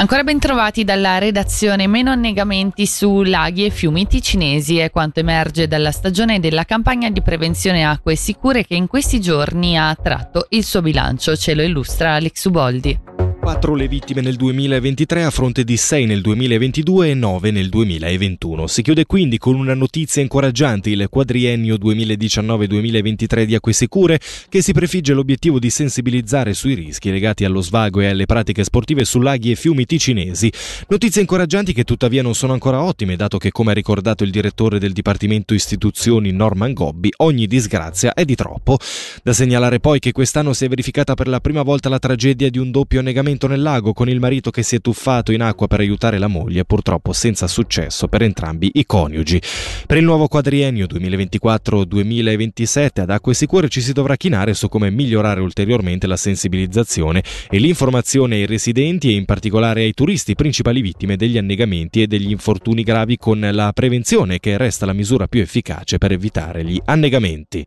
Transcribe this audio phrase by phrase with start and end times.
[0.00, 5.68] Ancora ben trovati dalla redazione meno annegamenti su laghi e fiumi ticinesi è quanto emerge
[5.68, 10.64] dalla stagione della campagna di prevenzione acque sicure che in questi giorni ha tratto il
[10.64, 13.09] suo bilancio, ce lo illustra Alex Uboldi.
[13.50, 18.68] 4 le vittime nel 2023 a fronte di 6 nel 2022 e 9 nel 2021.
[18.68, 24.70] Si chiude quindi con una notizia incoraggiante il quadriennio 2019-2023 di Acque Sicure che si
[24.70, 29.50] prefigge l'obiettivo di sensibilizzare sui rischi legati allo svago e alle pratiche sportive su laghi
[29.50, 30.52] e fiumi ticinesi.
[30.86, 34.78] Notizie incoraggianti che tuttavia non sono ancora ottime dato che come ha ricordato il direttore
[34.78, 38.78] del Dipartimento Istituzioni Norman Gobbi ogni disgrazia è di troppo.
[39.24, 42.58] Da segnalare poi che quest'anno si è verificata per la prima volta la tragedia di
[42.58, 45.66] un doppio annegamento spostamento nel lago con il marito che si è tuffato in acqua
[45.66, 49.40] per aiutare la moglie, purtroppo senza successo per entrambi i coniugi.
[49.86, 55.40] Per il nuovo quadriennio 2024-2027 ad Acque Sicure ci si dovrà chinare su come migliorare
[55.40, 61.38] ulteriormente la sensibilizzazione e l'informazione ai residenti e in particolare ai turisti, principali vittime degli
[61.38, 66.12] annegamenti e degli infortuni gravi con la prevenzione che resta la misura più efficace per
[66.12, 67.66] evitare gli annegamenti.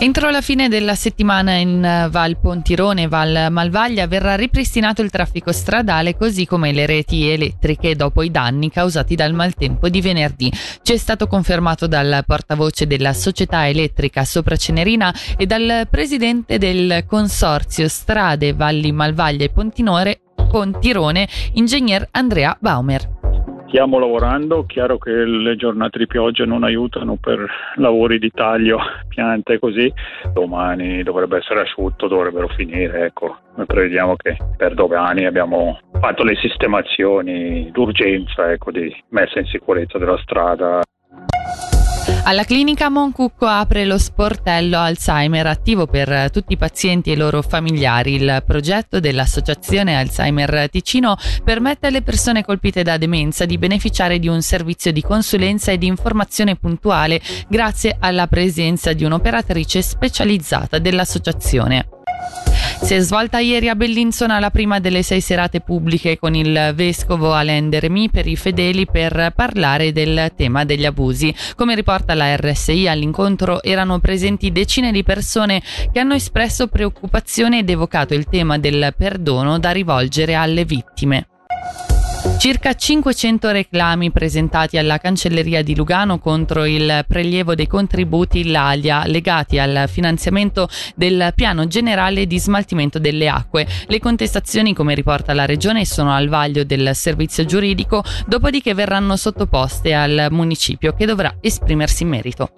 [0.00, 5.10] Entro la fine della settimana in eh, Val Pontirone e Val Malvaglia verrà ripristinato il
[5.10, 10.52] traffico stradale così come le reti elettriche dopo i danni causati dal maltempo di venerdì.
[10.82, 17.02] Ci è stato confermato dal portavoce della società elettrica Sopra Cenerina e dal presidente del
[17.04, 23.27] consorzio Strade Valli Malvaglia e Pontirone, ingegner Andrea Baumer.
[23.68, 29.58] Stiamo lavorando, chiaro che le giornate di pioggia non aiutano per lavori di taglio, piante
[29.58, 29.92] così.
[30.32, 33.36] Domani dovrebbe essere asciutto, dovrebbero finire, ecco.
[33.56, 39.98] Noi prevediamo che per domani abbiamo fatto le sistemazioni d'urgenza, ecco, di messa in sicurezza
[39.98, 40.80] della strada.
[42.28, 47.40] Alla clinica Moncucco apre lo sportello Alzheimer attivo per tutti i pazienti e i loro
[47.40, 48.16] familiari.
[48.16, 54.42] Il progetto dell'Associazione Alzheimer Ticino permette alle persone colpite da demenza di beneficiare di un
[54.42, 61.97] servizio di consulenza e di informazione puntuale grazie alla presenza di un'operatrice specializzata dell'associazione.
[62.80, 67.34] Si è svolta ieri a Bellinzona la prima delle sei serate pubbliche con il vescovo
[67.34, 71.34] Alain Dermy per i fedeli per parlare del tema degli abusi.
[71.54, 75.62] Come riporta la RSI, all'incontro erano presenti decine di persone
[75.92, 81.26] che hanno espresso preoccupazione ed evocato il tema del perdono da rivolgere alle vittime.
[82.38, 89.58] Circa 500 reclami presentati alla cancelleria di Lugano contro il prelievo dei contributi l'ALIA legati
[89.58, 93.66] al finanziamento del piano generale di smaltimento delle acque.
[93.88, 99.92] Le contestazioni, come riporta la Regione, sono al vaglio del servizio giuridico, dopodiché verranno sottoposte
[99.92, 102.50] al municipio che dovrà esprimersi in merito.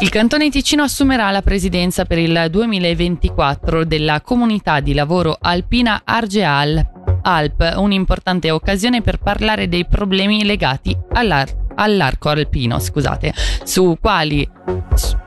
[0.00, 6.93] Il Cantone Ticino assumerà la presidenza per il 2024 della comunità di lavoro alpina Argeal
[7.26, 13.32] Alp, un'importante occasione per parlare dei problemi legati all'arte all'arco alpino, scusate,
[13.64, 14.48] su quali,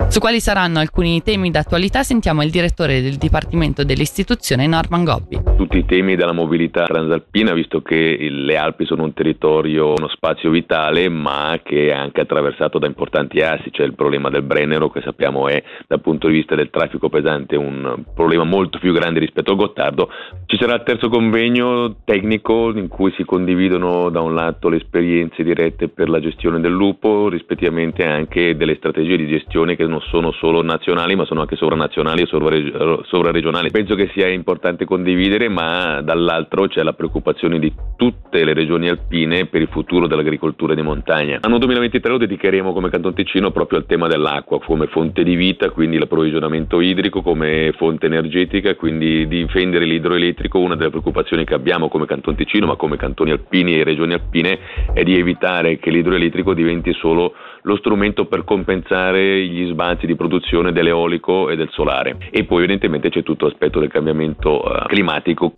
[0.10, 5.40] su quali saranno alcuni temi d'attualità sentiamo il direttore del Dipartimento dell'istituzione Norman Gobbi.
[5.58, 10.50] Tutti i temi della mobilità transalpina, visto che le Alpi sono un territorio, uno spazio
[10.50, 15.02] vitale, ma che è anche attraversato da importanti assi, c'è il problema del Brennero che
[15.02, 19.52] sappiamo è dal punto di vista del traffico pesante un problema molto più grande rispetto
[19.52, 20.10] al Gottardo.
[20.46, 25.44] Ci sarà il terzo convegno tecnico in cui si condividono da un lato le esperienze
[25.44, 30.32] dirette per la gestione del lupo, rispettivamente anche delle strategie di gestione che non sono
[30.32, 33.72] solo nazionali ma sono anche sovranazionali e sovraregionali.
[33.72, 39.48] Penso che sia importante condividere, ma dall'altro c'è la preoccupazione di tutte le regioni alpine
[39.48, 41.40] per il futuro dell'agricoltura di montagna.
[41.42, 45.70] L'anno 2023 lo dedicheremo come Canton Ticino proprio al tema dell'acqua come fonte di vita,
[45.72, 50.60] quindi l'approvvigionamento idrico come fonte energetica, quindi difendere l'idroelettrico.
[50.60, 54.60] Una delle preoccupazioni che abbiamo come Canton Ticino, ma come cantoni alpini e regioni alpine,
[54.94, 57.34] è di evitare che l'idroelettrico elettrico diventi solo
[57.68, 62.18] lo strumento per compensare gli sbalzi di produzione dell'eolico e del solare.
[62.32, 65.54] E poi evidentemente c'è tutto l'aspetto del cambiamento uh, climatico.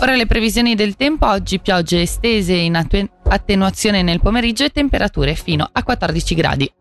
[0.00, 5.68] Ora le previsioni del tempo, oggi piogge estese in attenuazione nel pomeriggio e temperature fino
[5.70, 6.72] a 14 gradi.